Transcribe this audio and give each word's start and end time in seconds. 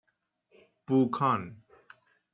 بوکان 0.87 1.55